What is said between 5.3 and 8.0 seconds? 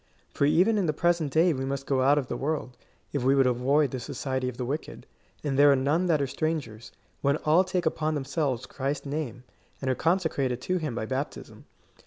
and there are none that are strangers, when all take